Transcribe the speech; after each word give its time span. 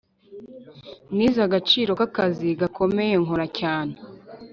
nize 1.15 1.39
agaciro 1.47 1.91
k'akazi 1.99 2.49
gakomeye 2.61 3.15
nkora 3.23 3.45
cyane. 3.59 3.93